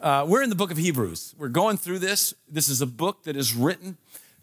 [0.00, 1.34] Uh, we're in the book of Hebrews.
[1.36, 2.32] We're going through this.
[2.48, 3.96] This is a book that is written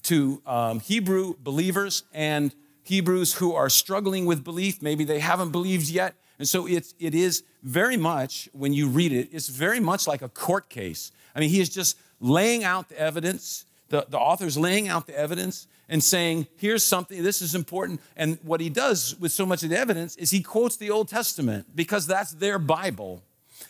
[0.04, 4.82] to um, Hebrew believers and Hebrews who are struggling with belief.
[4.82, 6.16] Maybe they haven't believed yet.
[6.40, 10.22] And so it's, it is very much, when you read it, it's very much like
[10.22, 11.14] a court case.
[11.34, 13.66] I mean, he is just laying out the evidence.
[13.88, 18.02] The, the author's laying out the evidence and saying, here's something, this is important.
[18.18, 21.08] And what he does with so much of the evidence is he quotes the Old
[21.08, 23.24] Testament because that's their Bible.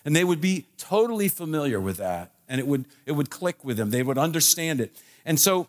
[0.04, 2.32] And they would be totally familiar with that.
[2.48, 3.90] And it would, it would click with them.
[3.90, 4.96] They would understand it.
[5.26, 5.68] And so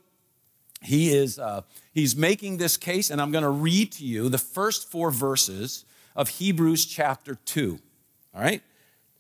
[0.83, 1.63] he is uh,
[1.93, 5.85] he's making this case, and I'm going to read to you the first four verses
[6.15, 7.79] of Hebrews chapter 2.
[8.35, 8.63] All right?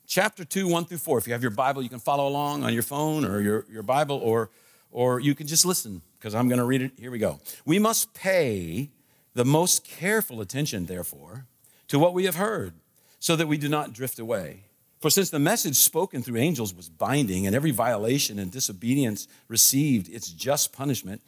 [0.06, 1.18] Chapter 2, 1 through 4.
[1.18, 3.82] If you have your Bible, you can follow along on your phone or your, your
[3.82, 4.50] Bible, or,
[4.92, 6.92] or you can just listen because I'm going to read it.
[6.98, 7.40] Here we go.
[7.64, 8.90] We must pay
[9.34, 11.46] the most careful attention, therefore,
[11.88, 12.74] to what we have heard,
[13.18, 14.65] so that we do not drift away.
[15.06, 20.12] For since the message spoken through angels was binding, and every violation and disobedience received
[20.12, 21.22] its just punishment,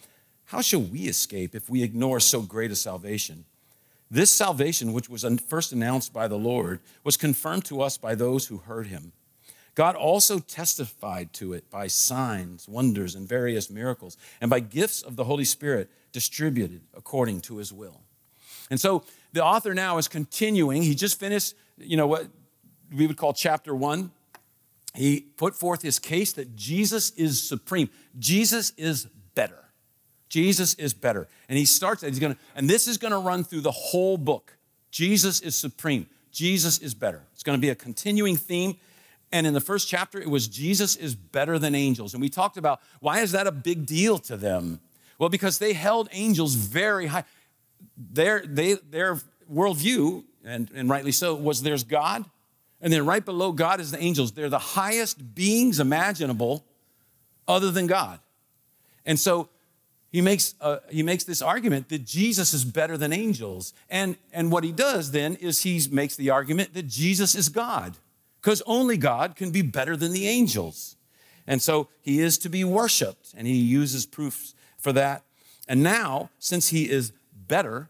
[0.47, 3.45] how shall we escape if we ignore so great a salvation?
[4.11, 8.49] This salvation, which was first announced by the Lord, was confirmed to us by those
[8.49, 9.13] who heard him.
[9.77, 15.15] God also testified to it by signs, wonders, and various miracles, and by gifts of
[15.15, 18.01] the Holy Spirit distributed according to his will.
[18.73, 20.83] And so the author now is continuing.
[20.83, 22.27] He just finished, you know, what
[22.95, 24.11] we would call chapter one.
[24.95, 29.65] He put forth his case that Jesus is supreme, Jesus is better.
[30.29, 31.27] Jesus is better.
[31.49, 32.03] And he starts.
[32.03, 34.59] He's to, and this is to run through the whole book.
[34.91, 36.07] Jesus is supreme.
[36.31, 37.23] Jesus is better.
[37.33, 38.77] It's to be a continuing theme.
[39.33, 42.15] And in the first chapter, it was Jesus is better than angels.
[42.15, 44.81] And we talked about why is that a big deal to them?
[45.19, 47.25] Well, because they held angels very high.
[47.97, 49.19] Their, they, their
[49.53, 52.25] worldview, and, and rightly so, was there's God,
[52.81, 54.33] and then right below God is the angels.
[54.33, 56.65] They're the highest beings imaginable
[57.47, 58.21] other than God.
[59.05, 59.49] And so
[60.11, 63.75] he makes, uh, he makes this argument that Jesus is better than angels.
[63.91, 67.97] And, and what he does then is he makes the argument that Jesus is God,
[68.41, 70.97] because only God can be better than the angels.
[71.47, 75.25] And so he is to be worshiped, and he uses proofs for that.
[75.67, 77.89] And now, since he is better,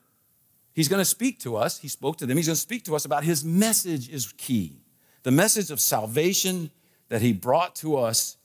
[0.78, 1.80] He's going to speak to us.
[1.80, 2.36] He spoke to them.
[2.36, 4.76] He's going to speak to us about his message is key.
[5.24, 6.70] The message of salvation
[7.08, 8.36] that he brought to us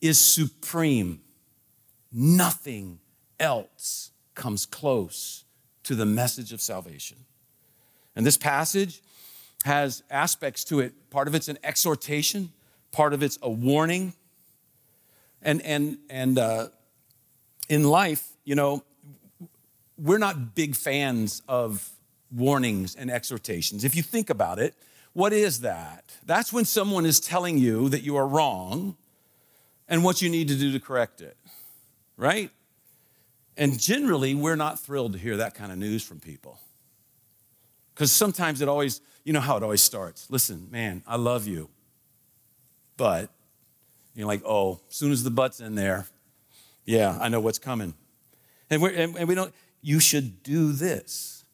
[0.00, 1.20] is supreme.
[2.10, 3.00] Nothing
[3.38, 5.44] else comes close
[5.82, 7.18] to the message of salvation.
[8.16, 9.02] And this passage
[9.66, 10.94] has aspects to it.
[11.10, 12.54] Part of it's an exhortation,
[12.90, 14.14] part of it's a warning.
[15.42, 16.68] And, and, and uh,
[17.68, 18.82] in life, you know,
[19.98, 21.90] we're not big fans of
[22.30, 23.84] warnings and exhortations.
[23.84, 24.74] If you think about it,
[25.12, 26.04] what is that?
[26.26, 28.96] That's when someone is telling you that you are wrong
[29.88, 31.36] and what you need to do to correct it,
[32.16, 32.50] right?
[33.56, 36.60] And generally, we're not thrilled to hear that kind of news from people.
[37.94, 40.30] Because sometimes it always, you know how it always starts.
[40.30, 41.70] Listen, man, I love you.
[42.98, 43.30] But
[44.14, 46.06] you're like, oh, as soon as the butt's in there,
[46.84, 47.94] yeah, I know what's coming.
[48.68, 49.54] And, we're, and, and we don't,
[49.86, 51.44] you should do this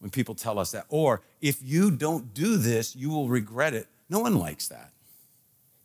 [0.00, 0.84] when people tell us that.
[0.88, 3.86] Or if you don't do this, you will regret it.
[4.10, 4.90] No one likes that.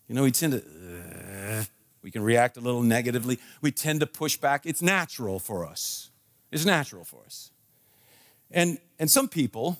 [0.07, 1.63] You know, we tend to, uh,
[2.01, 3.37] we can react a little negatively.
[3.61, 4.65] We tend to push back.
[4.65, 6.09] It's natural for us.
[6.51, 7.51] It's natural for us.
[8.49, 9.77] And, and some people,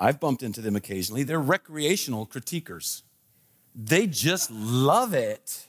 [0.00, 3.02] I've bumped into them occasionally, they're recreational critiquers.
[3.76, 5.66] They just love it.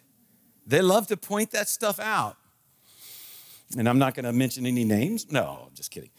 [0.65, 2.37] They love to point that stuff out.
[3.77, 5.31] And I'm not going to mention any names.
[5.31, 6.09] No, just kidding.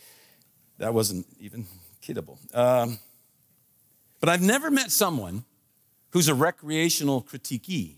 [0.79, 1.67] That wasn't even
[2.03, 2.39] kiddable.
[2.57, 2.99] Um,
[4.21, 5.45] but I've never met someone
[6.11, 7.97] who's a recreational critiquee,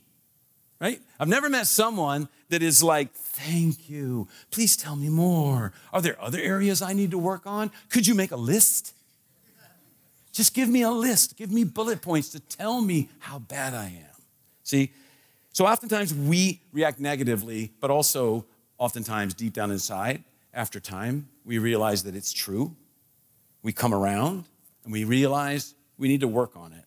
[0.81, 1.01] right?
[1.19, 4.29] I've never met someone that is like, thank you.
[4.51, 5.73] Please tell me more.
[5.93, 7.71] Are there other areas I need to work on?
[7.91, 8.95] Could you make a list?
[10.33, 11.37] Just give me a list.
[11.37, 14.23] Give me bullet points to tell me how bad I am.
[14.63, 14.93] See?
[15.53, 18.45] So oftentimes we react negatively, but also
[18.85, 20.23] oftentimes deep down inside,
[20.53, 22.77] after time, we realize that it's true.
[23.63, 24.45] We come around
[24.85, 26.85] and we realize we need to work on it.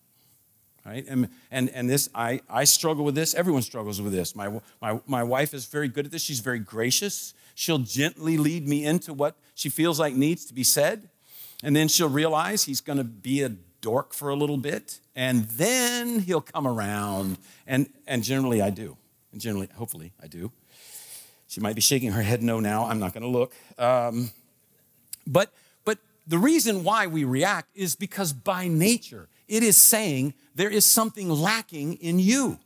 [0.85, 1.03] Right?
[1.09, 3.33] And, and, and this, I, I struggle with this.
[3.33, 4.35] Everyone struggles with this.
[4.35, 6.21] My, my, my wife is very good at this.
[6.21, 7.33] She's very gracious.
[7.55, 11.09] She'll gently lead me into what she feels like needs to be said.
[11.63, 13.49] And then she'll realize he's going to be a
[13.81, 14.99] dork for a little bit.
[15.15, 17.37] And then he'll come around.
[17.65, 18.95] And, and generally, I do.
[19.33, 20.51] And generally, hopefully, I do.
[21.47, 22.85] She might be shaking her head no now.
[22.85, 23.53] I'm not going to look.
[23.77, 24.31] Um,
[25.25, 25.51] but,
[25.85, 30.85] but the reason why we react is because by nature, it is saying there is
[30.85, 32.59] something lacking in you.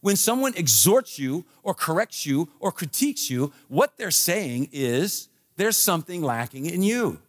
[0.00, 5.76] When someone exhorts you or corrects you or critiques you, what they're saying is there's
[5.76, 7.20] something lacking in you,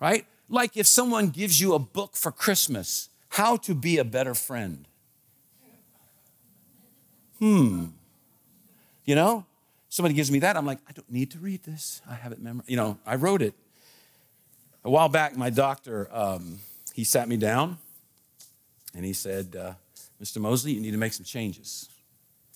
[0.00, 0.26] right?
[0.48, 4.86] Like if someone gives you a book for Christmas, how to be a better friend.
[7.38, 7.86] Hmm.
[9.06, 9.46] You know,
[9.92, 12.00] somebody gives me that, I'm like, I don't need to read this.
[12.08, 12.70] I have it memorized.
[12.70, 13.52] You know, I wrote it.
[14.84, 16.60] A while back, my doctor, um,
[16.94, 17.76] he sat me down
[18.94, 19.74] and he said, uh,
[20.20, 20.40] Mr.
[20.40, 21.90] Mosley, you need to make some changes.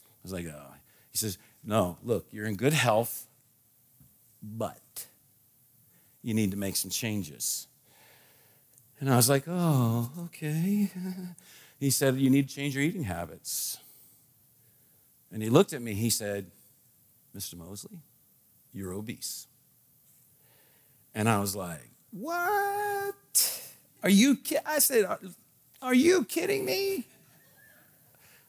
[0.02, 0.72] I was like, oh.
[1.12, 3.26] He says, No, look, you're in good health,
[4.42, 5.06] but
[6.22, 7.68] you need to make some changes.
[8.98, 10.90] And I was like, Oh, okay.
[11.78, 13.76] He said, You need to change your eating habits.
[15.30, 16.50] And he looked at me, he said,
[17.36, 17.56] Mr.
[17.56, 17.98] Mosley,
[18.72, 19.46] you're obese.
[21.14, 23.14] And I was like, What?
[24.02, 24.64] Are you kidding?
[24.66, 25.04] I said,
[25.82, 27.06] Are you kidding me?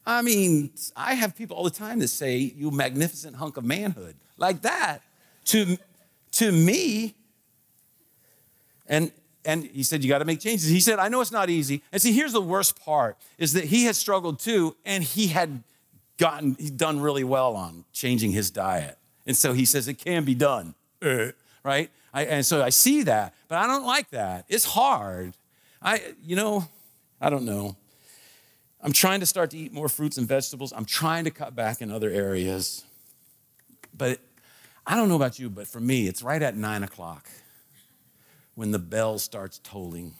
[0.06, 4.16] I mean, I have people all the time that say, You magnificent hunk of manhood,
[4.38, 5.02] like that
[5.46, 5.76] to,
[6.32, 7.14] to me.
[8.86, 9.12] And,
[9.44, 10.68] and he said, You got to make changes.
[10.68, 11.82] He said, I know it's not easy.
[11.92, 15.62] And see, here's the worst part is that he had struggled too, and he had
[16.18, 18.98] gotten, he'd done really well on changing his diet.
[19.26, 21.30] And so he says, It can be done, eh.
[21.64, 21.90] right?
[22.12, 24.44] I, and so I see that, but I don't like that.
[24.48, 25.34] It's hard.
[25.80, 26.66] I, you know,
[27.20, 27.76] I don't know.
[28.80, 30.72] I'm trying to start to eat more fruits and vegetables.
[30.74, 32.84] I'm trying to cut back in other areas.
[33.96, 34.20] But
[34.86, 37.28] I don't know about you, but for me, it's right at nine o'clock
[38.54, 40.14] when the bell starts tolling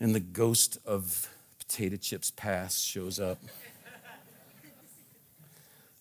[0.00, 3.38] and the ghost of potato chips past shows up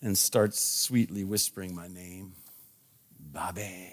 [0.03, 2.33] and starts sweetly whispering my name
[3.17, 3.89] Bobby.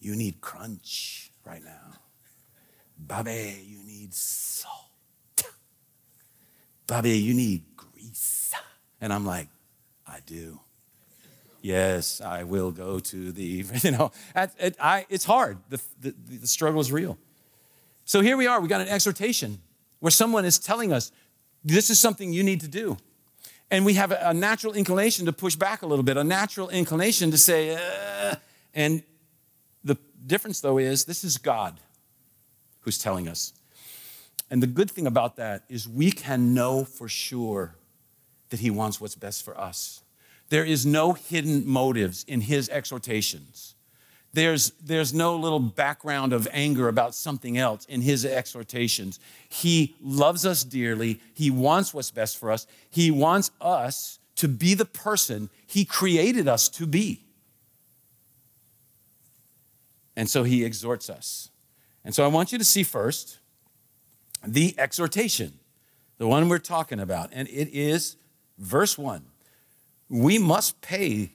[0.00, 1.92] You need crunch right now.
[2.98, 5.44] Bobby, you need salt.
[6.86, 8.52] Bobby, you need grease.
[9.02, 9.48] And I'm like,
[10.06, 10.58] I do.
[11.60, 15.58] Yes, I will go to the, you know, it, I, it's hard.
[15.68, 17.18] The, the, the struggle is real.
[18.06, 18.60] So here we are.
[18.60, 19.60] We got an exhortation
[19.98, 21.12] where someone is telling us,
[21.62, 22.96] this is something you need to do.
[23.70, 27.30] And we have a, natural inclination to push back a little bit, a natural inclination
[27.30, 28.34] to say, uh,
[28.74, 29.02] and
[29.84, 29.96] the
[30.26, 31.78] difference though is this is God
[32.80, 33.52] who's telling us.
[34.50, 37.76] And the good thing about that is we can know for sure
[38.48, 40.02] that He wants what's best for us.
[40.48, 43.76] There is no hidden motives in His exhortations.
[44.32, 49.18] There's, there's no little background of anger about something else in his exhortations.
[49.48, 51.20] He loves us dearly.
[51.34, 52.66] He wants what's best for us.
[52.90, 57.24] He wants us to be the person he created us to be.
[60.16, 61.50] And so he exhorts us.
[62.04, 63.38] And so I want you to see first
[64.46, 65.58] the exhortation,
[66.18, 67.30] the one we're talking about.
[67.32, 68.16] And it is
[68.58, 69.24] verse 1.
[70.08, 71.32] We must pay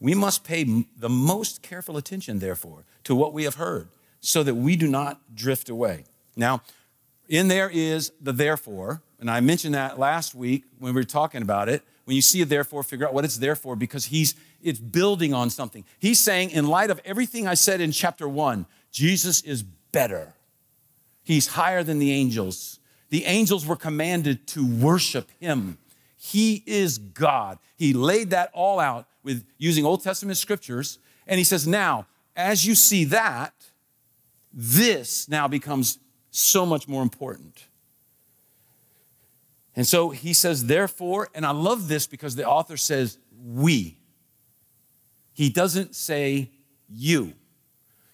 [0.00, 3.88] we must pay the most careful attention therefore to what we have heard
[4.20, 6.04] so that we do not drift away.
[6.36, 6.62] Now,
[7.28, 11.42] in there is the therefore, and I mentioned that last week when we were talking
[11.42, 11.82] about it.
[12.04, 15.34] When you see a therefore, figure out what it's there for because he's it's building
[15.34, 15.84] on something.
[15.98, 20.34] He's saying, in light of everything I said in chapter one, Jesus is better.
[21.22, 22.78] He's higher than the angels.
[23.10, 25.78] The angels were commanded to worship him.
[26.26, 27.58] He is God.
[27.76, 30.98] He laid that all out with using Old Testament scriptures.
[31.26, 33.54] And he says, now, as you see that,
[34.52, 35.98] this now becomes
[36.32, 37.68] so much more important.
[39.76, 43.96] And so he says, therefore, and I love this because the author says, we.
[45.32, 46.50] He doesn't say
[46.88, 47.34] you.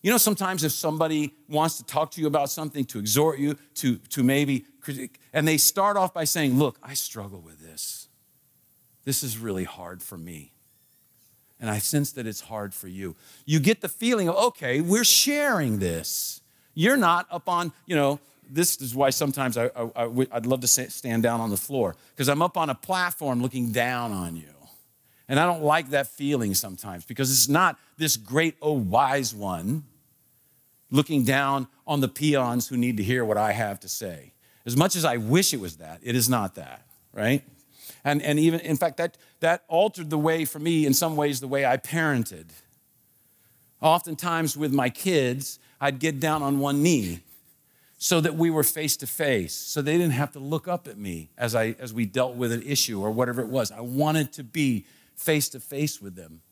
[0.02, 3.56] You know, sometimes if somebody wants to talk to you about something, to exhort you,
[3.75, 8.09] to, to maybe critique, and they start off by saying, Look, I struggle with this.
[9.04, 10.52] This is really hard for me.
[11.61, 13.14] And I sense that it's hard for you.
[13.47, 16.40] You get the feeling of, okay, we're sharing this.
[16.75, 18.18] You're not up on, you know,
[18.50, 22.28] this is why sometimes I, I, would love to stand down on the floor because
[22.28, 24.52] I'm up on a platform looking down on you.
[25.28, 29.85] And I don't like that feeling sometimes because it's not this great, oh, wise one
[30.92, 34.32] looking down on the peons who need to hear what I have to say.
[34.64, 37.42] As much as I wish it was that, it is not that, right?
[38.04, 41.40] And, and even, in fact, that, that altered the way for me, in some ways,
[41.40, 42.50] the way I parented.
[43.80, 47.20] Oftentimes with my kids, I'd get down on one knee
[47.99, 50.99] so that we were face to face, so they didn't have to look up at
[50.99, 53.72] me as, I, as we dealt with an issue or whatever it was.
[53.72, 54.84] I wanted to be
[55.16, 56.42] face to face with them.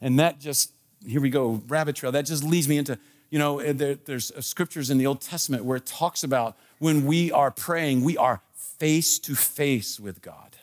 [0.00, 0.72] And that just,
[1.06, 2.98] here we go, rabbit trail, that just leads me into
[3.30, 7.06] you know, there, there's uh, scriptures in the Old Testament where it talks about when
[7.06, 10.56] we are praying, we are face to face with God.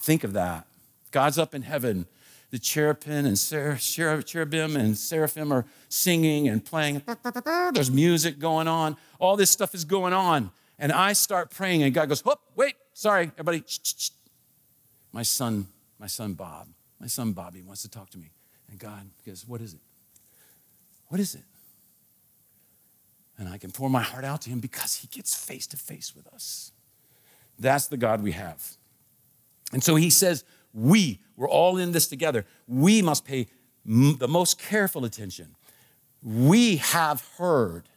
[0.00, 0.66] Think of that.
[1.10, 2.06] God's up in heaven.
[2.50, 7.02] The cherubim and cherubim and seraphim are singing and playing.
[7.72, 8.96] There's music going on.
[9.18, 10.50] All this stuff is going on.
[10.78, 13.64] And I start praying, and God goes, Whoop, wait, sorry, everybody.
[15.12, 15.68] My son,
[15.98, 16.68] my son Bob,
[17.00, 18.30] my son Bobby wants to talk to me.
[18.68, 19.80] And God goes, What is it?
[21.08, 21.42] What is it?
[23.38, 26.14] And I can pour my heart out to him because he gets face to face
[26.14, 26.72] with us.
[27.58, 28.76] That's the God we have.
[29.72, 32.46] And so he says, We, we're all in this together.
[32.66, 33.48] We must pay
[33.86, 35.56] m- the most careful attention.
[36.22, 37.88] We have heard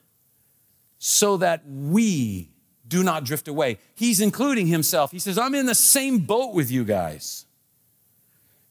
[0.98, 2.50] so that we
[2.88, 3.80] do not drift away.
[3.96, 5.12] He's including himself.
[5.12, 7.46] He says, I'm in the same boat with you guys.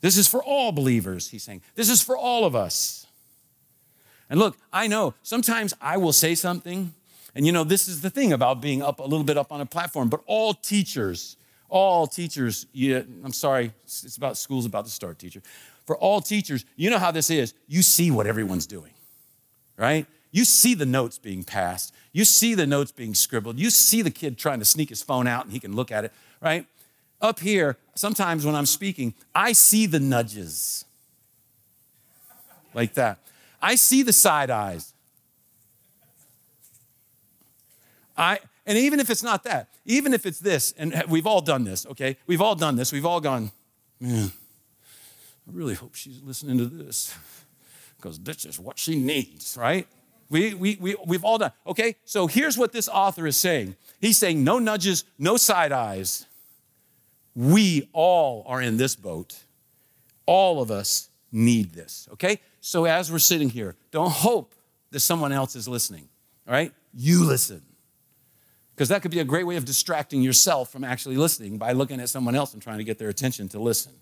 [0.01, 1.63] This is for all believers, he's saying.
[1.75, 3.06] This is for all of us.
[4.29, 6.93] And look, I know sometimes I will say something,
[7.35, 9.61] and you know, this is the thing about being up a little bit up on
[9.61, 11.37] a platform, but all teachers,
[11.69, 15.43] all teachers, yeah, I'm sorry, it's about school's about to start, teacher.
[15.85, 17.55] For all teachers, you know how this is.
[17.69, 18.93] You see what everyone's doing,
[19.77, 20.07] right?
[20.33, 21.95] You see the notes being passed.
[22.13, 23.59] You see the notes being scribbled.
[23.59, 26.05] You see the kid trying to sneak his phone out and he can look at
[26.05, 26.67] it, right?
[27.21, 30.85] Up here, sometimes when I'm speaking, I see the nudges
[32.75, 33.19] like that.
[33.67, 34.95] I see the side eyes.
[38.17, 41.65] I, and even if it's not that, even if it's this, and we've all done
[41.65, 42.17] this, okay?
[42.29, 42.93] We've all done this.
[42.93, 43.51] We've all gone,
[43.99, 44.31] man,
[45.49, 47.13] I really hope she's listening to this
[47.97, 49.89] because this is what she needs, right?
[50.31, 51.51] We, we, we, we've all done.
[51.67, 56.27] Okay, so here's what this author is saying He's saying, no nudges, no side eyes.
[57.35, 59.35] We all are in this boat.
[60.25, 62.41] All of us need this, okay?
[62.61, 64.55] So as we're sitting here, don't hope
[64.91, 66.09] that someone else is listening,
[66.47, 66.73] all right?
[66.95, 67.63] You listen.
[68.75, 72.01] Because that could be a great way of distracting yourself from actually listening by looking
[72.01, 73.93] at someone else and trying to get their attention to listen.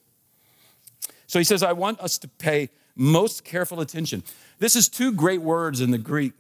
[1.27, 4.23] So he says, I want us to pay most careful attention.
[4.59, 6.33] This is two great words in the Greek,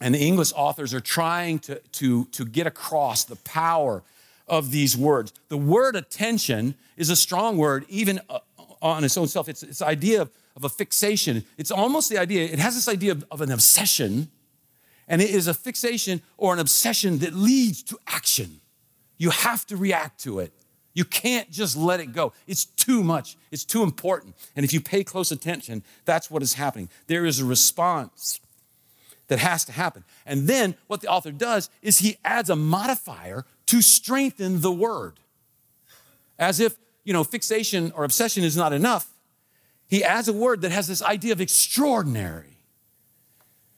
[0.00, 4.02] and the English authors are trying to, to, to get across the power
[4.48, 5.32] of these words.
[5.48, 8.40] The word attention is a strong word, even uh,
[8.82, 9.48] on its own self.
[9.48, 11.44] It's this idea of, of a fixation.
[11.58, 14.30] It's almost the idea, it has this idea of, of an obsession,
[15.08, 18.60] and it is a fixation or an obsession that leads to action.
[19.18, 20.52] You have to react to it.
[20.94, 22.32] You can't just let it go.
[22.46, 24.34] It's too much, it's too important.
[24.56, 26.88] And if you pay close attention, that's what is happening.
[27.06, 28.40] There is a response
[29.28, 30.04] that has to happen.
[30.26, 35.20] And then what the author does is he adds a modifier to strengthen the word.
[36.38, 39.08] As if, you know, fixation or obsession is not enough,
[39.88, 42.58] he adds a word that has this idea of extraordinary.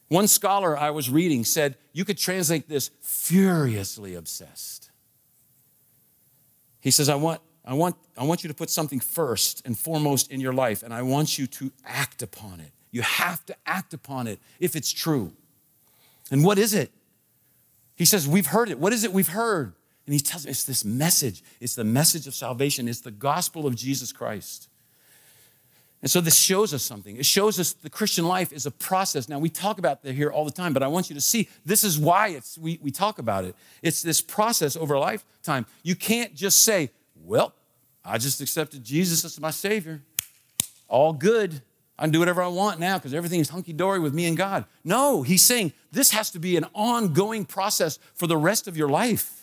[0.09, 4.91] One scholar I was reading said you could translate this furiously obsessed.
[6.81, 10.31] He says, I want, I, want, I want you to put something first and foremost
[10.31, 12.73] in your life, and I want you to act upon it.
[12.91, 15.33] You have to act upon it if it's true.
[16.31, 16.93] And what is it?
[17.95, 18.79] He says, We've heard it.
[18.79, 19.73] What is it we've heard?
[20.07, 21.43] And he tells me it's this message.
[21.61, 22.89] It's the message of salvation.
[22.89, 24.69] It's the gospel of Jesus Christ.
[26.03, 27.17] And so this shows us something.
[27.17, 29.29] It shows us the Christian life is a process.
[29.29, 31.49] Now, we talk about that here all the time, but I want you to see
[31.65, 33.55] this is why it's, we, we talk about it.
[33.83, 35.65] It's this process over a lifetime.
[35.85, 37.55] You can't just say, well,
[38.05, 40.03] I just accepted Jesus as my Savior.
[40.89, 41.63] All good.
[41.97, 44.37] I can do whatever I want now because everything is hunky dory with me and
[44.37, 44.65] God.
[44.83, 48.89] No, he's saying this has to be an ongoing process for the rest of your
[48.89, 49.42] life.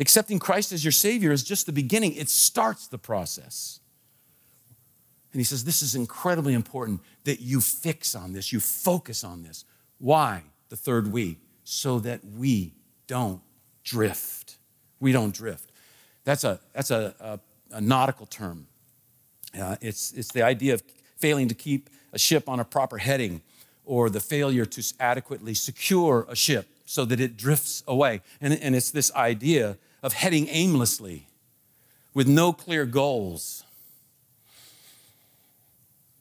[0.00, 3.80] Accepting Christ as your Savior is just the beginning, it starts the process.
[5.32, 9.42] And he says, This is incredibly important that you fix on this, you focus on
[9.42, 9.64] this.
[9.98, 10.42] Why?
[10.68, 12.74] The third we, so that we
[13.06, 13.40] don't
[13.82, 14.58] drift.
[15.00, 15.72] We don't drift.
[16.24, 17.40] That's a, that's a, a,
[17.72, 18.66] a nautical term.
[19.58, 20.82] Uh, it's, it's the idea of
[21.16, 23.40] failing to keep a ship on a proper heading
[23.84, 28.20] or the failure to adequately secure a ship so that it drifts away.
[28.40, 31.28] And, and it's this idea of heading aimlessly
[32.14, 33.64] with no clear goals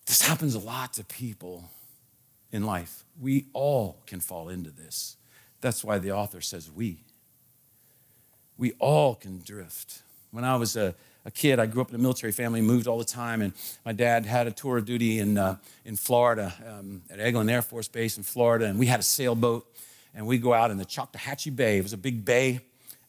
[0.07, 1.69] this happens a lot to people
[2.51, 3.03] in life.
[3.21, 5.17] We all can fall into this.
[5.59, 7.03] That's why the author says we.
[8.57, 10.01] We all can drift.
[10.31, 12.97] When I was a, a kid, I grew up in a military family, moved all
[12.97, 13.53] the time, and
[13.85, 17.61] my dad had a tour of duty in, uh, in Florida, um, at Eglin Air
[17.61, 19.67] Force Base in Florida, and we had a sailboat,
[20.15, 21.79] and we'd go out in the Choctawhatchee Bay.
[21.79, 22.61] It was a big bay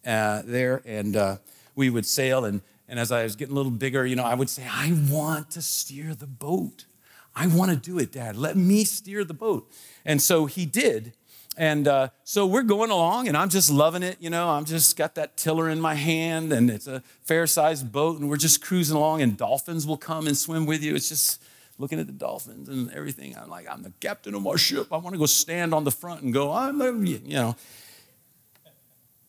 [0.06, 1.36] uh, there, and uh,
[1.74, 4.34] we would sail, and, and as I was getting a little bigger, you know, I
[4.34, 6.86] would say, I want to steer the boat.
[7.34, 8.36] I want to do it, Dad.
[8.36, 9.70] Let me steer the boat.
[10.04, 11.12] And so he did.
[11.56, 14.16] And uh, so we're going along, and I'm just loving it.
[14.20, 17.90] You know, I'm just got that tiller in my hand, and it's a fair sized
[17.90, 20.94] boat, and we're just cruising along, and dolphins will come and swim with you.
[20.94, 21.42] It's just
[21.76, 23.36] looking at the dolphins and everything.
[23.36, 24.92] I'm like, I'm the captain of my ship.
[24.92, 27.56] I want to go stand on the front and go, I'm, you know.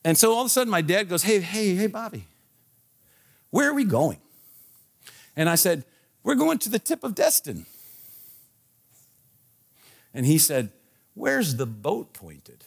[0.04, 2.24] And so all of a sudden, my dad goes, Hey, hey, hey, Bobby,
[3.50, 4.18] where are we going?
[5.36, 5.84] And I said,
[6.22, 7.66] We're going to the tip of Destin.
[10.14, 10.70] And he said,
[11.14, 12.64] Where's the boat pointed?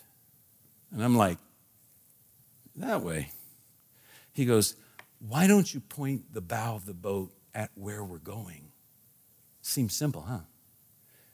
[0.91, 1.37] And I'm like,
[2.75, 3.29] That way.
[4.33, 4.75] He goes,
[5.27, 8.65] Why don't you point the bow of the boat at where we're going?
[9.61, 10.39] Seems simple, huh?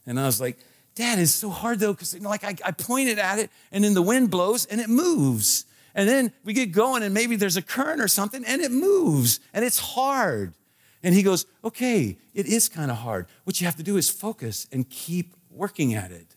[0.06, 0.58] And I was like,
[0.96, 3.84] Dad, it's so hard though, because you know, like I, I pointed at it and
[3.84, 5.66] then the wind blows and it moves.
[5.96, 9.40] And then we get going and maybe there's a current or something and it moves
[9.54, 10.54] and it's hard.
[11.02, 13.28] And he goes, Okay, it is kind of hard.
[13.44, 16.36] What you have to do is focus and keep working at it.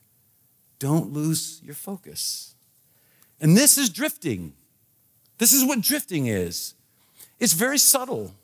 [0.79, 2.55] Don't lose your focus.
[3.41, 4.55] And this is drifting.
[5.39, 6.75] This is what drifting is.
[7.39, 8.35] It's very subtle.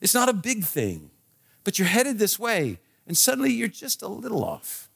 [0.00, 1.10] It's not a big thing,
[1.62, 4.88] but you're headed this way, and suddenly you're just a little off.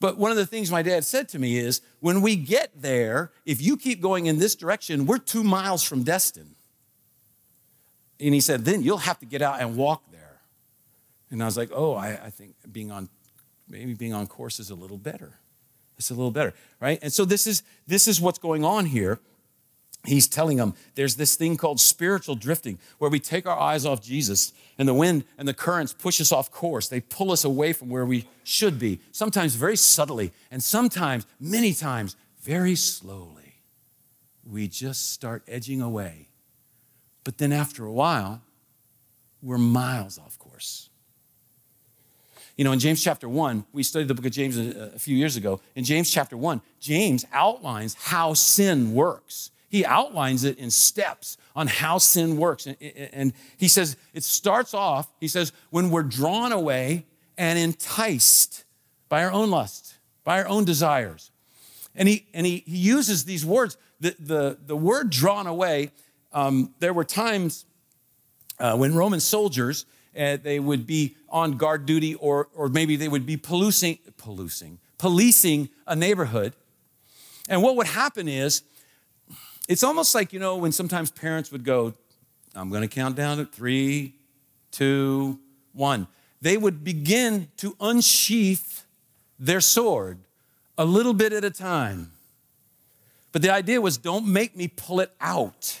[0.00, 3.32] But one of the things my dad said to me is when we get there,
[3.44, 6.54] if you keep going in this direction, we're two miles from Destin.
[8.20, 10.40] And he said, then you'll have to get out and walk there.
[11.30, 13.08] And I was like, oh, I, I think being on,
[13.68, 15.38] maybe being on course is a little better.
[15.98, 16.98] It's a little better, right?
[17.02, 19.18] And so this is this is what's going on here.
[20.04, 24.00] He's telling them there's this thing called spiritual drifting where we take our eyes off
[24.00, 26.88] Jesus and the wind and the currents push us off course.
[26.88, 31.74] They pull us away from where we should be, sometimes very subtly, and sometimes, many
[31.74, 33.56] times, very slowly.
[34.44, 36.28] We just start edging away
[37.28, 38.40] but then after a while,
[39.42, 40.88] we're miles off course.
[42.56, 45.36] You know, in James chapter 1, we studied the book of James a, few years
[45.36, 45.60] ago.
[45.74, 49.50] In James chapter 1, James outlines how sin works.
[49.68, 52.66] He outlines it in steps on how sin works.
[52.66, 52.76] And,
[53.12, 58.64] and he says, it starts off, he says, when we're drawn away and enticed
[59.08, 61.30] by our own lust, by our own desires.
[61.94, 63.76] And he, and he, he uses these words.
[64.00, 65.92] The, the, the word drawn away
[66.32, 67.64] um, there were times
[68.58, 69.86] uh, when Roman soldiers,
[70.18, 74.78] uh, they would be on guard duty or, or maybe they would be policing, policing,
[74.98, 76.54] policing a neighborhood.
[77.48, 78.62] And what would happen is,
[79.68, 81.94] it's almost like, you know, when sometimes parents would go,
[82.54, 84.14] I'm going to count down to three,
[84.70, 85.38] two,
[85.72, 86.08] one.
[86.40, 88.86] They would begin to unsheath
[89.38, 90.18] their sword
[90.76, 92.12] a little bit at a time.
[93.30, 95.80] But the idea was don't make me pull it out.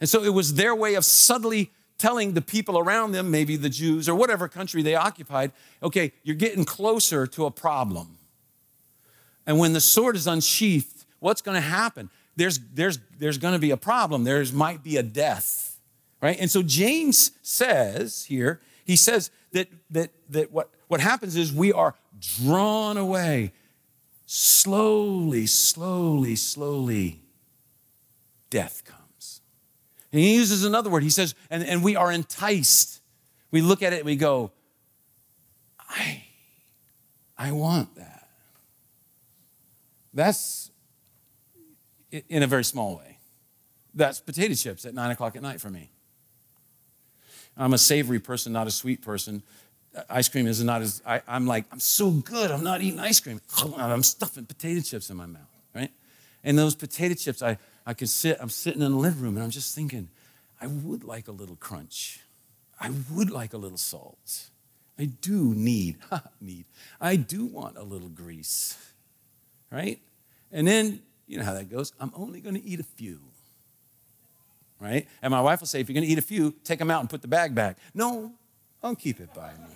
[0.00, 3.68] And so it was their way of subtly telling the people around them, maybe the
[3.68, 5.50] Jews or whatever country they occupied,
[5.82, 8.16] okay, you're getting closer to a problem.
[9.46, 12.10] And when the sword is unsheathed, what's going to happen?
[12.38, 14.22] There's, there's, there's going to be a problem.
[14.22, 15.80] There might be a death,
[16.22, 16.36] right?
[16.38, 21.72] And so James says here, he says that, that, that what, what happens is we
[21.72, 23.52] are drawn away
[24.24, 27.22] slowly, slowly, slowly.
[28.50, 29.40] Death comes.
[30.12, 31.02] And he uses another word.
[31.02, 33.00] He says, and, and we are enticed.
[33.50, 34.52] We look at it and we go,
[35.80, 36.22] I,
[37.36, 38.28] I want that.
[40.14, 40.70] That's
[42.10, 43.18] in a very small way.
[43.94, 45.90] That's potato chips at nine o'clock at night for me.
[47.56, 49.42] I'm a savory person, not a sweet person.
[49.94, 53.00] Uh, ice cream is not as, I, am like, I'm so good, I'm not eating
[53.00, 53.40] ice cream.
[53.76, 55.40] I'm stuffing potato chips in my mouth,
[55.74, 55.90] right?
[56.44, 59.42] And those potato chips, I, I can sit, I'm sitting in the living room and
[59.42, 60.08] I'm just thinking,
[60.60, 62.20] I would like a little crunch.
[62.80, 64.50] I would like a little salt.
[64.98, 65.96] I do need,
[66.40, 66.64] need,
[67.00, 68.76] I do want a little grease,
[69.70, 70.00] right?
[70.52, 71.92] And then, you know how that goes.
[72.00, 73.20] I'm only going to eat a few,
[74.80, 75.06] right?
[75.22, 77.00] And my wife will say, if you're going to eat a few, take them out
[77.00, 77.76] and put the bag back.
[77.94, 78.32] No,
[78.82, 79.74] I'll keep it by me.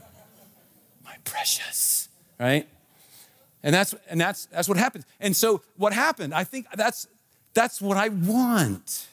[1.05, 2.09] My precious,
[2.41, 2.67] right?
[3.63, 5.05] And that's and that's that's what happens.
[5.21, 6.35] And so what happened?
[6.35, 7.07] I think that's
[7.55, 9.07] that's what I want.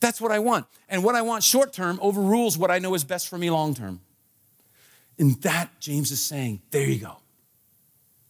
[0.00, 0.66] That's what I want.
[0.88, 3.74] And what I want short term overrules what I know is best for me long
[3.74, 4.00] term.
[5.18, 7.16] And that, James is saying, there you go.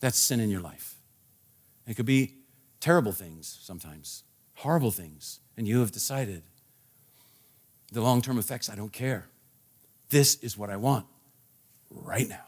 [0.01, 0.95] That's sin in your life.
[1.87, 2.35] It could be
[2.81, 4.23] terrible things sometimes,
[4.55, 6.43] horrible things, and you have decided
[7.93, 9.29] the long term effects, I don't care.
[10.11, 11.07] This is what I want
[11.91, 12.47] right now.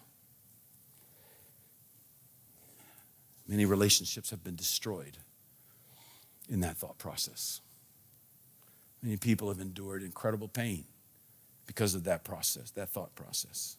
[3.46, 5.16] Many relationships have been destroyed
[6.48, 7.60] in that thought process.
[9.02, 10.84] Many people have endured incredible pain
[11.66, 13.76] because of that process, that thought process.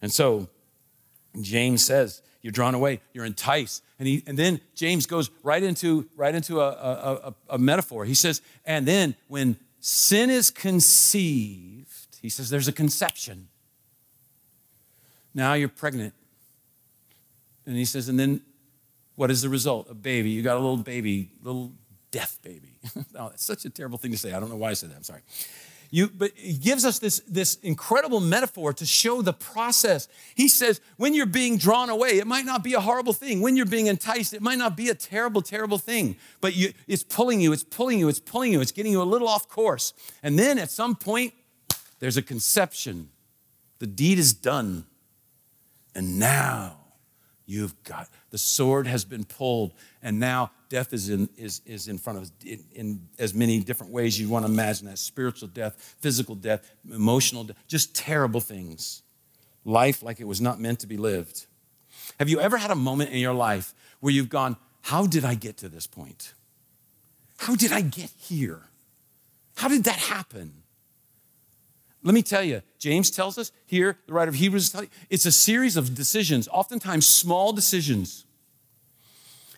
[0.00, 0.48] And so
[1.42, 3.82] James says, you're drawn away, you're enticed.
[3.98, 8.04] And, he, and then James goes right into, right into a, a, a, a metaphor.
[8.04, 13.48] He says, and then when sin is conceived, he says there's a conception.
[15.34, 16.14] Now you're pregnant.
[17.66, 18.42] And he says, and then
[19.16, 19.88] what is the result?
[19.90, 20.30] A baby.
[20.30, 21.72] You got a little baby, little
[22.10, 22.78] death baby.
[23.16, 24.32] oh, that's such a terrible thing to say.
[24.32, 24.96] I don't know why I said that.
[24.96, 25.22] I'm sorry.
[25.90, 30.08] You, but he gives us this, this incredible metaphor to show the process.
[30.34, 33.40] He says, when you're being drawn away, it might not be a horrible thing.
[33.40, 36.16] When you're being enticed, it might not be a terrible, terrible thing.
[36.40, 39.04] But you, it's pulling you, it's pulling you, it's pulling you, it's getting you a
[39.04, 39.92] little off course.
[40.22, 41.34] And then at some point,
[41.98, 43.10] there's a conception.
[43.78, 44.86] The deed is done.
[45.94, 46.78] And now
[47.46, 49.72] you've got the sword has been pulled,
[50.02, 53.60] and now death is in, is, is in front of us in, in as many
[53.60, 58.40] different ways you want to imagine that spiritual death, physical death, emotional death, just terrible
[58.40, 59.02] things.
[59.64, 61.46] Life like it was not meant to be lived.
[62.18, 65.34] Have you ever had a moment in your life where you've gone, How did I
[65.34, 66.34] get to this point?
[67.38, 68.64] How did I get here?
[69.56, 70.52] How did that happen?
[72.02, 74.76] Let me tell you, James tells us here, the writer of Hebrews,
[75.08, 78.25] it's a series of decisions, oftentimes small decisions.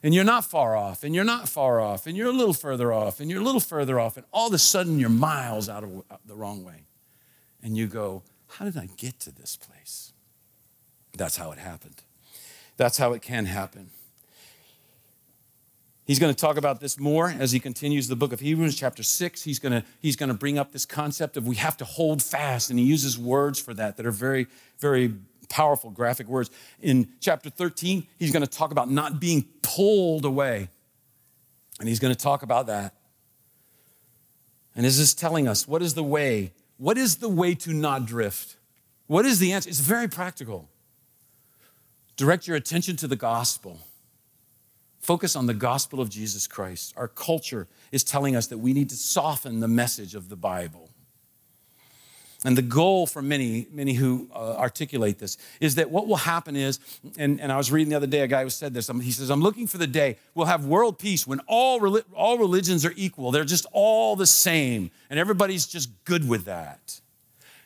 [0.02, 2.92] And you're not far off, and you're not far off, and you're a little further
[2.92, 5.82] off, and you're a little further off, and all of a sudden you're miles out
[5.82, 6.84] of the wrong way.
[7.62, 10.12] And you go, How did I get to this place?
[11.16, 12.02] That's how it happened.
[12.76, 13.90] That's how it can happen.
[16.08, 19.02] He's going to talk about this more as he continues the book of Hebrews, chapter
[19.02, 19.42] 6.
[19.42, 22.22] He's going, to, he's going to bring up this concept of we have to hold
[22.22, 24.46] fast, and he uses words for that that are very,
[24.78, 25.12] very
[25.48, 26.50] powerful, graphic words.
[26.80, 30.68] In chapter 13, he's going to talk about not being pulled away,
[31.80, 32.94] and he's going to talk about that.
[34.74, 36.52] And is this is telling us what is the way?
[36.76, 38.56] What is the way to not drift?
[39.08, 39.68] What is the answer?
[39.68, 40.68] It's very practical.
[42.16, 43.80] Direct your attention to the gospel.
[45.00, 46.92] Focus on the gospel of Jesus Christ.
[46.96, 50.87] Our culture is telling us that we need to soften the message of the Bible.
[52.44, 56.54] And the goal for many, many who uh, articulate this is that what will happen
[56.54, 56.78] is,
[57.16, 58.86] and, and I was reading the other day, a guy who said this.
[58.86, 62.84] He says, I'm looking for the day we'll have world peace when all, all religions
[62.84, 63.32] are equal.
[63.32, 67.00] They're just all the same, and everybody's just good with that.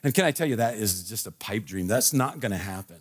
[0.03, 1.87] And can I tell you, that is just a pipe dream.
[1.87, 2.97] That's not going to happen.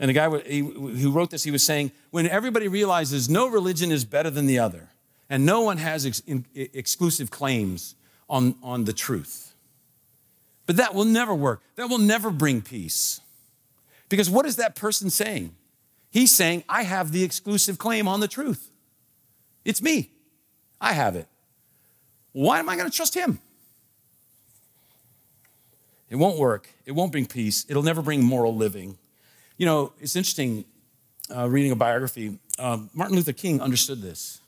[0.00, 4.04] And the guy who wrote this, he was saying, when everybody realizes no religion is
[4.04, 4.88] better than the other,
[5.30, 6.22] and no one has ex-
[6.54, 7.94] exclusive claims
[8.28, 9.51] on, on the truth.
[10.66, 11.62] But that will never work.
[11.76, 13.20] That will never bring peace.
[14.08, 15.54] Because what is that person saying?
[16.10, 18.70] He's saying, I have the exclusive claim on the truth.
[19.64, 20.10] It's me.
[20.80, 21.26] I have it.
[22.32, 23.38] Why am I going to trust him?
[26.10, 26.68] It won't work.
[26.84, 27.64] It won't bring peace.
[27.68, 28.98] It'll never bring moral living.
[29.56, 30.66] You know, it's interesting
[31.34, 32.38] uh, reading a biography.
[32.58, 34.40] Um, Martin Luther King understood this.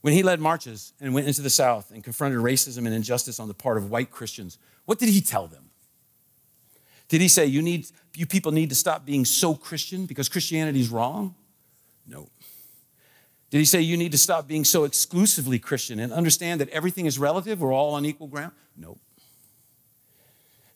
[0.00, 3.48] When he led marches and went into the South and confronted racism and injustice on
[3.48, 5.70] the part of white Christians, what did he tell them?
[7.08, 10.80] Did he say, you, need, you people need to stop being so Christian because Christianity
[10.80, 11.34] is wrong?
[12.06, 12.28] No.
[13.50, 17.06] Did he say you need to stop being so exclusively Christian and understand that everything
[17.06, 17.60] is relative?
[17.60, 18.52] We're all on equal ground?
[18.76, 18.96] No.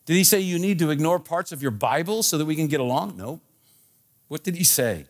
[0.07, 2.67] Did he say you need to ignore parts of your Bible so that we can
[2.67, 3.17] get along?
[3.17, 3.41] No.
[4.29, 5.07] What did he say?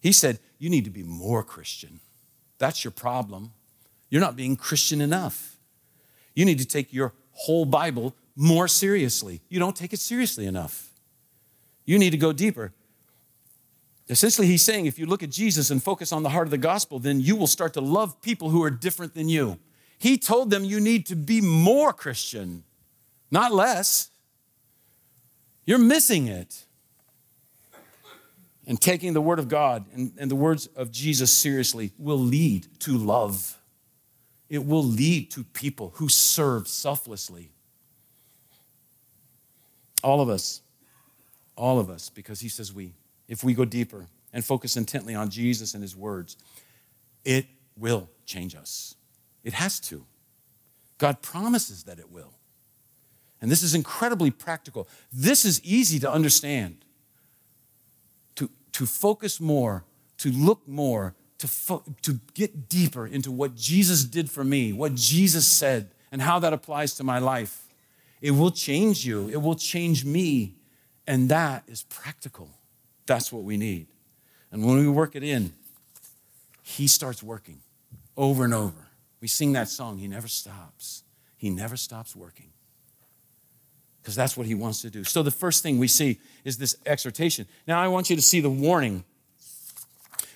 [0.00, 2.00] He said, You need to be more Christian.
[2.62, 3.50] That's your problem.
[4.08, 5.56] You're not being Christian enough.
[6.32, 9.40] You need to take your whole Bible more seriously.
[9.48, 10.90] You don't take it seriously enough.
[11.84, 12.72] You need to go deeper.
[14.08, 16.56] Essentially, he's saying if you look at Jesus and focus on the heart of the
[16.56, 19.58] gospel, then you will start to love people who are different than you.
[19.98, 22.62] He told them you need to be more Christian,
[23.32, 24.08] not less.
[25.66, 26.64] You're missing it.
[28.66, 32.66] And taking the Word of God and, and the words of Jesus seriously will lead
[32.80, 33.58] to love.
[34.48, 37.50] It will lead to people who serve selflessly.
[40.04, 40.60] All of us,
[41.56, 42.92] all of us, because He says we,
[43.28, 46.36] if we go deeper and focus intently on Jesus and His words,
[47.24, 47.46] it
[47.76, 48.94] will change us.
[49.42, 50.04] It has to.
[50.98, 52.34] God promises that it will.
[53.40, 54.88] And this is incredibly practical.
[55.12, 56.84] This is easy to understand.
[58.72, 59.84] To, focus more,
[60.18, 64.94] to look more, to, fo- to get deeper into what Jesus did for me, what
[64.94, 67.66] Jesus said, and how that applies to my life.
[68.20, 70.54] It will change you, it will change me.
[71.06, 72.48] And that is practical.
[73.06, 73.88] That's what we need.
[74.52, 75.52] And when we work it in,
[76.62, 77.60] He starts working
[78.16, 78.88] over and over.
[79.20, 81.02] We sing that song, He never stops.
[81.36, 82.52] He never stops working.
[84.02, 85.04] Because that's what he wants to do.
[85.04, 87.46] So the first thing we see is this exhortation.
[87.68, 89.04] Now I want you to see the warning.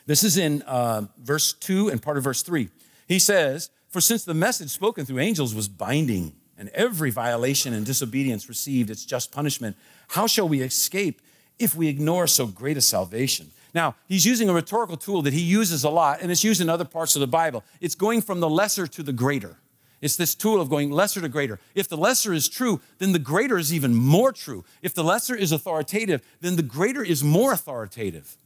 [0.07, 2.69] This is in uh, verse 2 and part of verse 3.
[3.09, 7.85] He says, For since the message spoken through angels was binding, and every violation and
[7.85, 9.77] disobedience received its just punishment,
[10.09, 11.21] how shall we escape
[11.59, 13.51] if we ignore so great a salvation?
[13.75, 16.71] Now, he's using a rhetorical tool that he uses a lot, and it's used in
[16.71, 17.63] other parts of the Bible.
[17.81, 19.59] It's going from the lesser to the greater.
[20.01, 21.59] It's this tool of going lesser to greater.
[21.75, 24.65] If the lesser is true, then the greater is even more true.
[24.83, 28.37] If the lesser is authoritative, then the greater is more authoritative.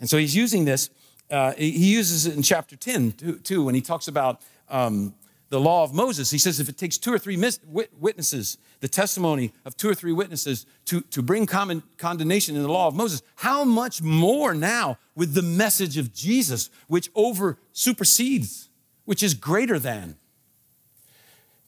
[0.00, 0.90] And so he's using this.
[1.30, 5.14] Uh, he uses it in chapter 10 too, when he talks about um,
[5.50, 6.30] the law of Moses.
[6.30, 10.12] He says if it takes two or three witnesses, the testimony of two or three
[10.12, 14.98] witnesses to, to bring common condemnation in the law of Moses, how much more now
[15.14, 18.67] with the message of Jesus, which over supersedes
[19.08, 20.16] which is greater than.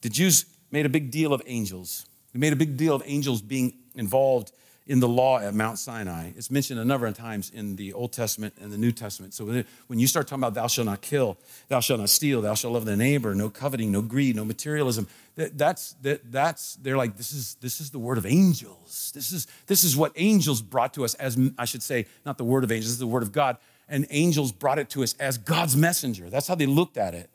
[0.02, 2.04] The Jews made a big deal of angels.
[2.34, 4.52] They made a big deal of angels being involved
[4.86, 6.32] in the law at Mount Sinai.
[6.36, 9.32] It's mentioned a number of times in the Old Testament and the New Testament.
[9.32, 12.52] So when you start talking about thou shalt not kill, thou shalt not steal, thou
[12.52, 16.98] shalt love thy neighbor, no coveting, no greed, no materialism, that, that's, that, that's, they're
[16.98, 19.12] like, this is, this is the word of angels.
[19.14, 22.44] This is, this is what angels brought to us as, I should say, not the
[22.44, 23.56] word of angels, this is the word of God
[23.90, 26.30] and angels brought it to us as God's messenger.
[26.30, 27.28] That's how they looked at it.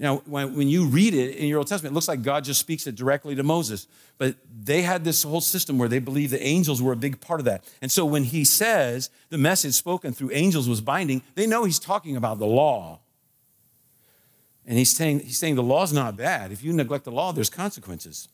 [0.00, 2.58] Now, when, when you read it in your Old Testament, it looks like God just
[2.58, 3.86] speaks it directly to Moses.
[4.18, 7.38] But they had this whole system where they believed the angels were a big part
[7.38, 7.64] of that.
[7.80, 11.78] And so when he says the message spoken through angels was binding, they know he's
[11.78, 13.00] talking about the law.
[14.66, 16.50] And he's saying, he's saying the law's not bad.
[16.50, 18.28] If you neglect the law, there's consequences.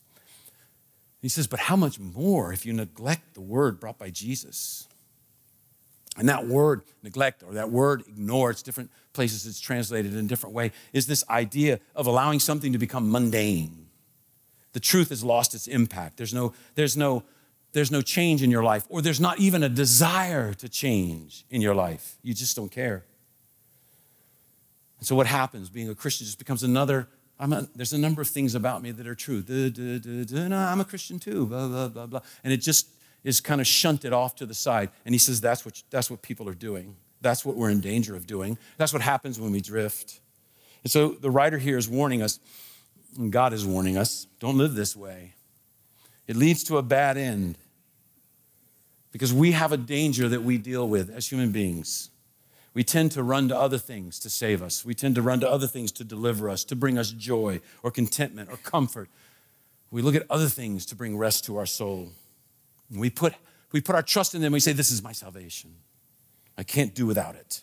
[1.20, 4.88] He says, but how much more if you neglect the word brought by Jesus?
[6.20, 10.28] And that word neglect or that word ignore, it's different places it's translated in a
[10.28, 13.86] different way, is this idea of allowing something to become mundane.
[14.74, 16.18] The truth has lost its impact.
[16.18, 17.22] There's no, there's no,
[17.72, 21.62] there's no change in your life, or there's not even a desire to change in
[21.62, 22.18] your life.
[22.22, 23.02] You just don't care.
[24.98, 25.70] And so what happens?
[25.70, 27.08] Being a Christian just becomes another.
[27.38, 29.40] A, there's a number of things about me that are true.
[29.40, 31.46] Duh, duh, duh, I'm a Christian too.
[31.46, 32.20] Blah blah blah blah.
[32.44, 32.88] And it just
[33.24, 34.90] is kind of shunted off to the side.
[35.04, 36.96] And he says that's what, that's what people are doing.
[37.20, 38.58] That's what we're in danger of doing.
[38.78, 40.20] That's what happens when we drift.
[40.82, 42.38] And so the writer here is warning us,
[43.18, 45.34] and God is warning us don't live this way.
[46.26, 47.58] It leads to a bad end
[49.12, 52.10] because we have a danger that we deal with as human beings.
[52.72, 54.84] We tend to run to other things to save us.
[54.84, 57.90] We tend to run to other things to deliver us, to bring us joy or
[57.90, 59.08] contentment or comfort.
[59.90, 62.12] We look at other things to bring rest to our soul.
[62.90, 63.34] We put,
[63.72, 64.52] we put our trust in them.
[64.52, 65.74] We say, This is my salvation.
[66.58, 67.62] I can't do without it.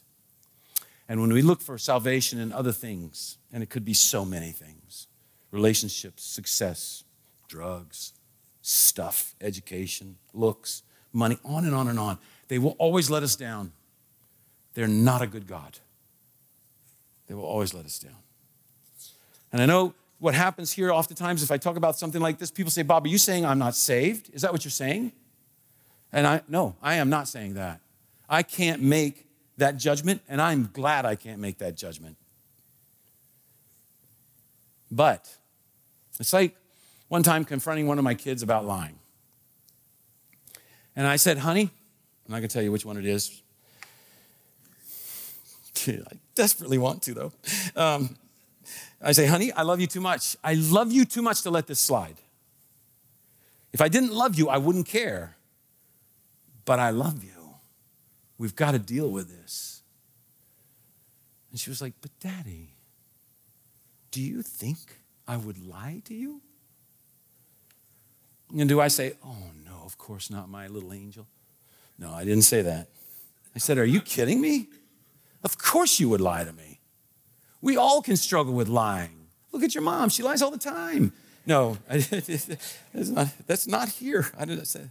[1.09, 4.51] And when we look for salvation in other things, and it could be so many
[4.51, 5.07] things
[5.51, 7.03] relationships, success,
[7.47, 8.13] drugs,
[8.61, 13.71] stuff, education, looks, money, on and on and on they will always let us down.
[14.73, 15.79] They're not a good God.
[17.27, 18.15] They will always let us down.
[19.51, 22.71] And I know what happens here oftentimes if I talk about something like this, people
[22.71, 24.29] say, Bob, are you saying I'm not saved?
[24.33, 25.11] Is that what you're saying?
[26.11, 27.81] And I, no, I am not saying that.
[28.29, 29.25] I can't make
[29.57, 32.17] that judgment, and I'm glad I can't make that judgment.
[34.89, 35.29] But
[36.19, 36.55] it's like
[37.07, 38.97] one time confronting one of my kids about lying.
[40.95, 41.69] And I said, honey,
[42.25, 43.41] I'm not gonna tell you which one it is.
[45.87, 47.33] I desperately want to, though.
[47.75, 48.15] Um,
[49.01, 50.35] I say, honey, I love you too much.
[50.43, 52.15] I love you too much to let this slide.
[53.71, 55.35] If I didn't love you, I wouldn't care.
[56.65, 57.55] But I love you.
[58.37, 59.81] We've got to deal with this.
[61.51, 62.69] And she was like, But daddy,
[64.11, 64.77] do you think
[65.27, 66.41] I would lie to you?
[68.57, 71.27] And do I say, Oh, no, of course not, my little angel?
[71.97, 72.89] No, I didn't say that.
[73.55, 74.67] I said, Are you kidding me?
[75.43, 76.76] Of course you would lie to me.
[77.61, 79.27] We all can struggle with lying.
[79.51, 81.13] Look at your mom, she lies all the time.
[81.45, 84.27] No, that's not, that's not here.
[84.37, 84.81] I didn't say.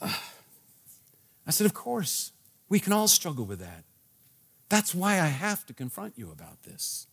[0.00, 2.32] I said, Of course,
[2.68, 3.84] we can all struggle with that.
[4.68, 7.06] That's why I have to confront you about this,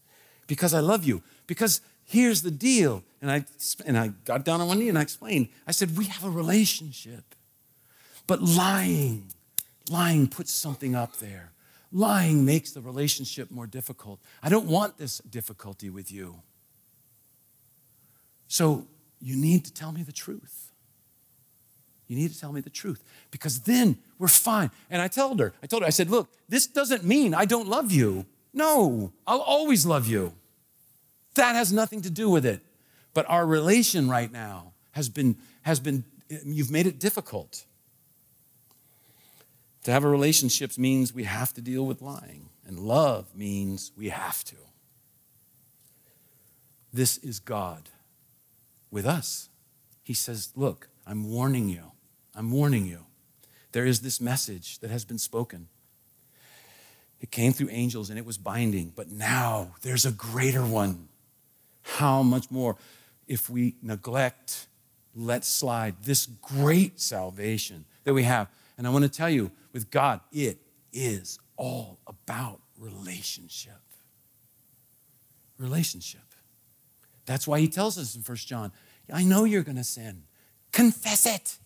[0.48, 1.24] because I love you.
[1.48, 3.04] Because here's the deal.
[3.22, 3.46] And I,
[3.86, 5.50] and I got down on one knee and I explained.
[5.68, 7.36] I said, We have a relationship.
[8.28, 9.28] But lying,
[9.90, 11.52] lying puts something up there.
[11.92, 14.20] Lying makes the relationship more difficult.
[14.44, 16.42] I don't want this difficulty with you.
[18.48, 18.88] So
[19.22, 20.72] you need to tell me the truth.
[22.08, 24.70] You need to tell me the truth because then we're fine.
[24.90, 27.68] And I told her, I told her, I said, look, this doesn't mean I don't
[27.68, 28.26] love you.
[28.54, 30.34] No, I'll always love you.
[31.34, 32.62] That has nothing to do with it.
[33.14, 37.66] But our relation right now has been, has been you've made it difficult.
[39.86, 44.10] To have a relationship means we have to deal with lying, and love means we
[44.10, 44.56] have to.
[46.92, 47.90] This is God
[48.90, 49.50] with us.
[50.02, 51.92] He says, Look, I'm warning you.
[52.34, 53.06] I'm warning you.
[53.74, 55.68] There is this message that has been spoken.
[57.22, 61.10] It came through angels and it was binding, but now there's a greater one.
[61.84, 62.76] How much more
[63.28, 64.66] if we neglect,
[65.16, 68.50] let slide this great salvation that we have?
[68.78, 70.60] And I want to tell you, with God, it
[70.92, 73.80] is all about relationship.
[75.58, 76.22] Relationship.
[77.26, 78.72] That's why he tells us in 1 John,
[79.14, 80.24] I know you're going to sin.
[80.72, 81.58] Confess it.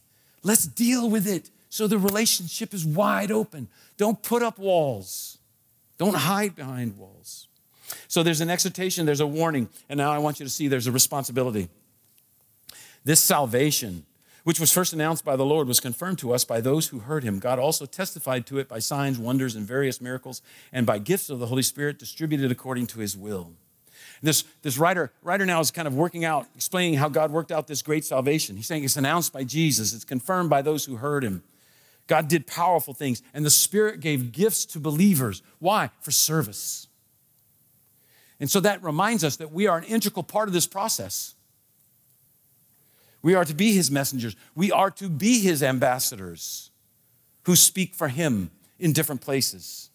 [0.43, 3.67] Let's deal with it so the relationship is wide open.
[3.97, 5.37] Don't put up walls.
[5.97, 7.47] Don't hide behind walls.
[8.07, 10.87] So there's an exhortation, there's a warning, and now I want you to see there's
[10.87, 11.69] a responsibility.
[13.03, 14.05] This salvation,
[14.43, 17.23] which was first announced by the Lord, was confirmed to us by those who heard
[17.23, 17.39] him.
[17.39, 21.39] God also testified to it by signs, wonders, and various miracles, and by gifts of
[21.39, 23.53] the Holy Spirit distributed according to his will.
[24.21, 27.67] This, this writer, writer now is kind of working out, explaining how God worked out
[27.67, 28.57] this great salvation.
[28.57, 31.43] He's saying it's announced by Jesus, it's confirmed by those who heard him.
[32.07, 35.43] God did powerful things, and the Spirit gave gifts to believers.
[35.59, 35.91] Why?
[36.01, 36.87] For service.
[38.39, 41.35] And so that reminds us that we are an integral part of this process.
[43.21, 46.71] We are to be His messengers, we are to be His ambassadors
[47.43, 49.89] who speak for Him in different places.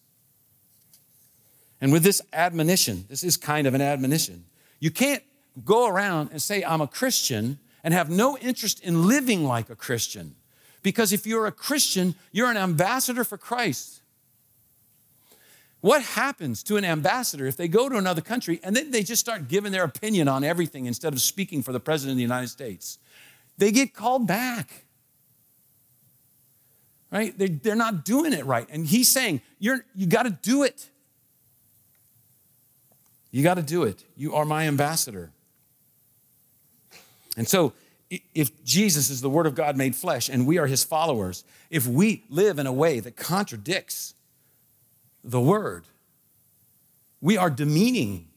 [1.81, 4.45] And with this admonition, this is kind of an admonition.
[4.79, 5.23] You can't
[5.63, 9.75] go around and say, I'm a Christian, and have no interest in living like a
[9.75, 10.35] Christian.
[10.81, 14.01] Because if you're a Christian, you're an ambassador for Christ.
[15.81, 19.19] What happens to an ambassador if they go to another country and then they just
[19.19, 22.49] start giving their opinion on everything instead of speaking for the President of the United
[22.49, 22.97] States?
[23.57, 24.85] They get called back.
[27.11, 27.33] Right?
[27.37, 28.67] They're not doing it right.
[28.69, 30.89] And he's saying, You're, you got to do it.
[33.31, 34.03] You got to do it.
[34.17, 35.31] You are my ambassador.
[37.37, 37.73] And so
[38.09, 41.87] if Jesus is the Word of God made flesh and we are His followers, if
[41.87, 44.13] we live in a way that contradicts
[45.23, 45.85] the Word,
[47.21, 48.27] we are demeaning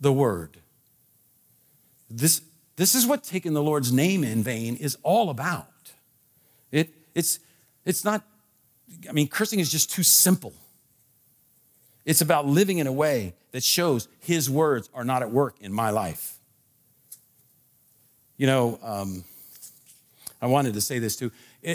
[0.00, 0.58] the Word.
[2.08, 2.40] This,
[2.76, 5.68] this is what taking the Lord's name in vain is all about.
[6.72, 7.38] It, it's,
[7.84, 8.22] it's not,
[9.08, 10.52] I mean, cursing is just too simple.
[12.04, 15.72] It's about living in a way that shows His words are not at work in
[15.72, 16.38] my life.
[18.36, 19.24] You know, um,
[20.42, 21.30] I wanted to say this too.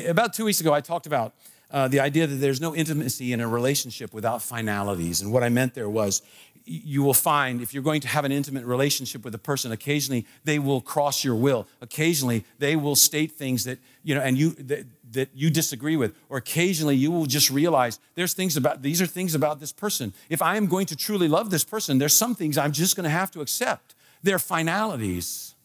[0.07, 1.33] About two weeks ago, I talked about
[1.71, 5.21] uh, the idea that there's no intimacy in a relationship without finalities.
[5.21, 6.21] And what I meant there was
[6.69, 10.25] you will find if you're going to have an intimate relationship with a person, occasionally
[10.43, 11.67] they will cross your will.
[11.81, 16.15] Occasionally they will state things that, you know, and you, that, that you disagree with.
[16.29, 20.13] Or occasionally you will just realize there's things about, these are things about this person.
[20.29, 23.05] If I am going to truly love this person, there's some things I'm just going
[23.05, 23.95] to have to accept.
[24.21, 25.55] They're finalities.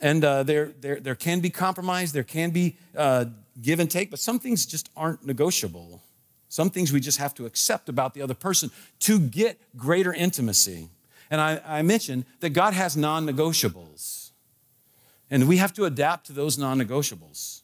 [0.00, 3.26] And uh, there, there, there can be compromise, there can be uh,
[3.60, 6.00] give and take, but some things just aren't negotiable.
[6.50, 10.88] Some things we just have to accept about the other person to get greater intimacy.
[11.30, 14.32] And I, I mentioned that God has non negotiables,
[15.30, 17.62] and we have to adapt to those non negotiables.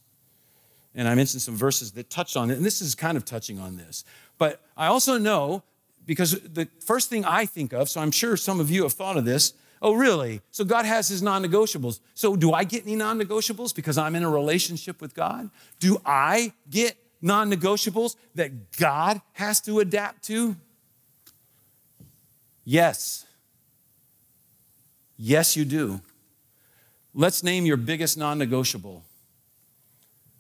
[0.95, 3.59] And I mentioned some verses that touch on it, and this is kind of touching
[3.59, 4.05] on this.
[4.39, 5.65] But I also know,
[6.07, 9.17] because the first thing I think of, so I'm sure some of you have thought
[9.17, 10.41] of this, Oh, really?
[10.53, 12.01] So God has his non negotiables.
[12.15, 15.51] So do I get any non negotiables because I'm in a relationship with God?
[15.81, 16.97] Do I get
[17.27, 20.57] non negotiables that God has to adapt to?
[22.65, 23.27] Yes.
[25.19, 26.01] Yes, you do.
[27.13, 29.03] Let's name your biggest non negotiable.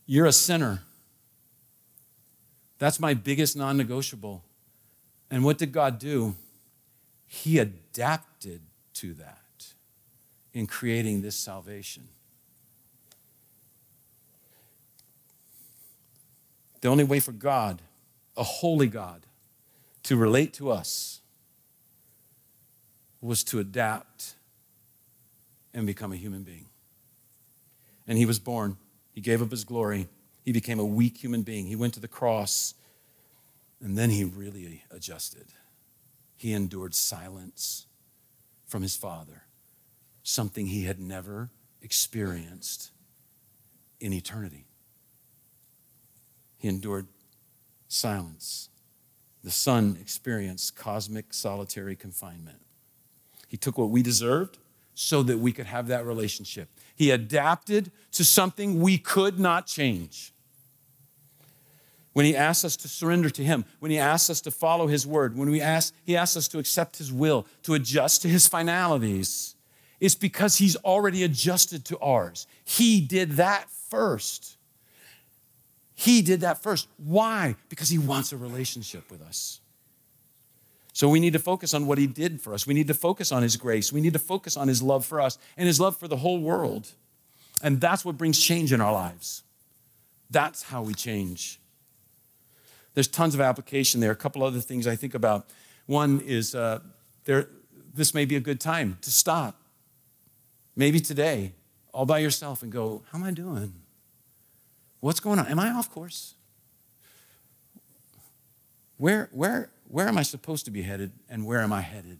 [0.06, 0.82] You're a sinner.
[2.78, 4.42] That's my biggest non negotiable.
[5.30, 6.36] And what did God do?
[7.26, 8.60] He adapted
[8.94, 9.66] to that
[10.52, 12.08] in creating this salvation.
[16.80, 17.82] The only way for God,
[18.36, 19.26] a holy God,
[20.04, 21.20] to relate to us
[23.20, 24.34] was to adapt
[25.74, 26.66] and become a human being.
[28.06, 28.76] And he was born,
[29.12, 30.08] he gave up his glory,
[30.44, 31.66] he became a weak human being.
[31.66, 32.74] He went to the cross,
[33.82, 35.46] and then he really adjusted.
[36.36, 37.86] He endured silence
[38.66, 39.42] from his father,
[40.22, 41.50] something he had never
[41.82, 42.90] experienced
[43.98, 44.66] in eternity.
[46.58, 47.06] He endured
[47.88, 48.68] silence.
[49.44, 52.58] The Son experienced cosmic solitary confinement.
[53.48, 54.58] He took what we deserved
[54.94, 56.68] so that we could have that relationship.
[56.94, 60.32] He adapted to something we could not change.
[62.14, 65.06] When he asks us to surrender to him, when he asks us to follow his
[65.06, 68.48] word, when we ask, he asks us to accept his will, to adjust to his
[68.48, 69.54] finalities,
[70.00, 72.46] it's because he's already adjusted to ours.
[72.64, 74.55] He did that first.
[75.96, 76.88] He did that first.
[76.98, 77.56] Why?
[77.70, 79.60] Because he wants a relationship with us.
[80.92, 82.66] So we need to focus on what he did for us.
[82.66, 83.92] We need to focus on his grace.
[83.92, 86.38] We need to focus on his love for us and his love for the whole
[86.38, 86.92] world.
[87.62, 89.42] And that's what brings change in our lives.
[90.30, 91.58] That's how we change.
[92.94, 94.10] There's tons of application there.
[94.10, 95.46] A couple other things I think about.
[95.86, 96.80] One is uh,
[97.24, 97.48] there,
[97.94, 99.60] this may be a good time to stop.
[100.74, 101.52] Maybe today,
[101.92, 103.72] all by yourself, and go, How am I doing?
[105.06, 105.46] What's going on?
[105.46, 106.34] Am I off course?
[108.96, 112.18] Where, where, where am I supposed to be headed and where am I headed?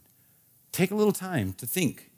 [0.71, 2.13] Take a little time to think.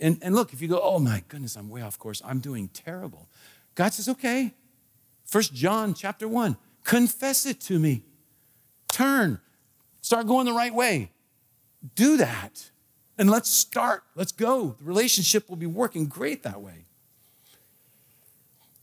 [0.00, 2.68] And, and look, if you go, oh my goodness, I'm way off course, I'm doing
[2.68, 3.28] terrible.
[3.74, 4.54] God says, okay.
[5.26, 8.04] First John chapter 1, confess it to me.
[8.90, 9.38] Turn,
[10.00, 11.10] start going the right way.
[11.94, 12.70] Do that.
[13.18, 14.02] And let's start.
[14.14, 14.76] Let's go.
[14.80, 16.86] The relationship will be working great that way.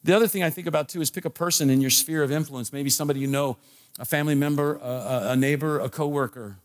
[0.03, 2.31] The other thing I think about too is pick a person in your sphere of
[2.31, 3.57] influence, maybe somebody you know
[3.97, 6.57] a family member, a, a neighbor, a coworker,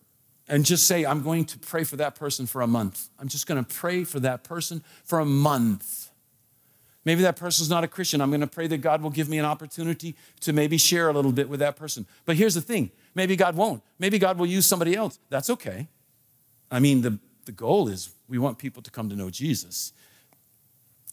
[0.48, 3.08] and just say, I'm going to pray for that person for a month.
[3.18, 6.10] I'm just going to pray for that person for a month.
[7.04, 8.20] Maybe that person's not a Christian.
[8.20, 11.12] I'm going to pray that God will give me an opportunity to maybe share a
[11.12, 12.06] little bit with that person.
[12.24, 13.82] But here's the thing maybe God won't.
[13.98, 15.18] Maybe God will use somebody else.
[15.28, 15.88] That's okay.
[16.70, 19.92] I mean, the, the goal is we want people to come to know Jesus.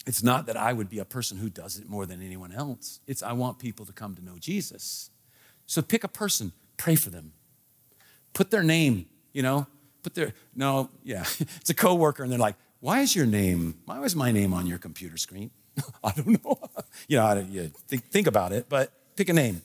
[0.06, 3.00] It's not that I would be a person who does it more than anyone else.
[3.08, 5.12] It's I want people to come to know Jesus.
[5.68, 7.34] So pick a person, pray for them.
[8.34, 9.68] Put their name, you know,
[10.04, 14.00] put their, no, yeah, it's a coworker, and they're like, why is your name, why
[14.00, 15.52] was my name on your computer screen?
[16.04, 16.60] I don't know.
[17.08, 19.62] you know, I, you think, think about it, but pick a name.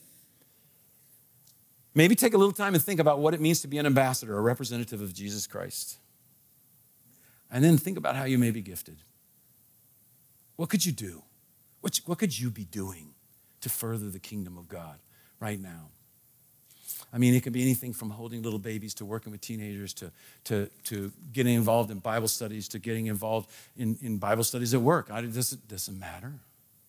[1.95, 4.37] Maybe take a little time and think about what it means to be an ambassador,
[4.37, 5.97] a representative of Jesus Christ.
[7.49, 8.97] And then think about how you may be gifted.
[10.57, 11.23] What could you do?
[11.81, 13.13] What, what could you be doing
[13.61, 14.97] to further the kingdom of God
[15.39, 15.87] right now?
[17.13, 20.11] I mean, it can be anything from holding little babies to working with teenagers to,
[20.45, 24.81] to, to getting involved in Bible studies to getting involved in, in Bible studies at
[24.81, 25.09] work.
[25.09, 26.33] it doesn't, doesn't matter.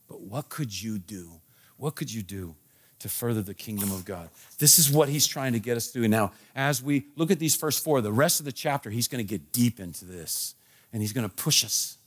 [0.08, 1.30] But what could you do?
[1.76, 2.56] What could you do
[3.00, 4.30] to further the kingdom of God?
[4.58, 6.08] This is what he's trying to get us through.
[6.08, 9.24] Now, as we look at these first four, the rest of the chapter, he's going
[9.24, 10.54] to get deep into this
[10.92, 11.97] and he's going to push us.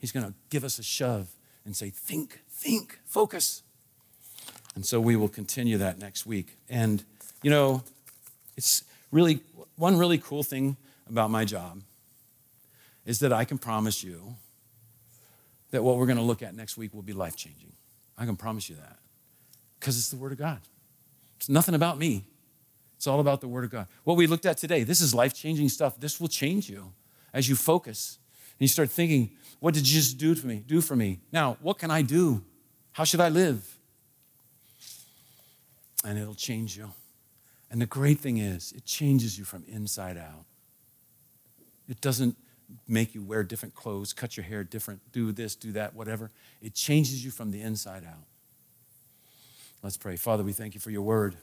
[0.00, 1.28] He's going to give us a shove
[1.64, 3.62] and say, think, think, focus.
[4.74, 6.56] And so we will continue that next week.
[6.68, 7.04] And
[7.42, 7.82] you know,
[8.56, 9.40] it's really
[9.76, 10.76] one really cool thing
[11.08, 11.80] about my job
[13.06, 14.36] is that I can promise you
[15.70, 17.72] that what we're going to look at next week will be life changing.
[18.18, 18.98] I can promise you that
[19.78, 20.60] because it's the Word of God.
[21.38, 22.24] It's nothing about me,
[22.96, 23.86] it's all about the Word of God.
[24.04, 25.98] What we looked at today, this is life changing stuff.
[25.98, 26.92] This will change you
[27.32, 28.18] as you focus
[28.60, 30.62] you start thinking, what did Jesus do for me?
[30.66, 31.20] Do for me?
[31.32, 32.42] Now, what can I do?
[32.92, 33.78] How should I live?
[36.04, 36.90] And it'll change you.
[37.70, 40.44] And the great thing is, it changes you from inside out.
[41.88, 42.36] It doesn't
[42.86, 46.30] make you wear different clothes, cut your hair different, do this, do that, whatever.
[46.62, 48.24] It changes you from the inside out.
[49.82, 50.16] Let's pray.
[50.16, 51.36] Father, we thank you for your word,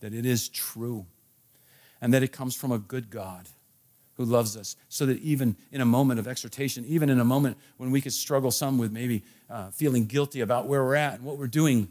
[0.00, 1.06] that it is true,
[2.00, 3.48] and that it comes from a good God
[4.16, 7.56] who loves us, so that even in a moment of exhortation, even in a moment
[7.76, 11.24] when we could struggle some with maybe uh, feeling guilty about where we're at and
[11.24, 11.88] what we're doing,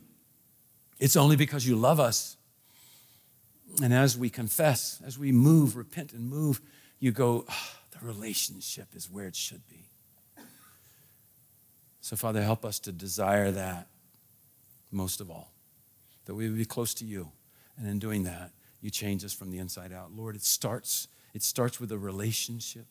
[1.00, 2.38] it's only because you love us
[3.82, 6.62] and as we confess, as we move, repent and move,
[7.00, 9.90] you go, oh, the relationship is where it should be.
[12.02, 13.88] So, Father, help us to desire that
[14.92, 15.54] most of all,
[16.26, 17.32] that we would be close to you.
[17.78, 18.52] And in doing that,
[18.82, 20.12] you change us from the inside out.
[20.12, 22.86] Lord, it starts, it starts with a relationship.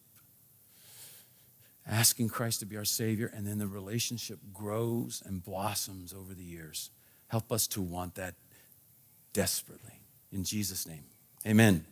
[1.87, 6.45] Asking Christ to be our Savior, and then the relationship grows and blossoms over the
[6.45, 6.91] years.
[7.27, 8.35] Help us to want that
[9.33, 10.01] desperately.
[10.31, 11.05] In Jesus' name,
[11.47, 11.85] amen.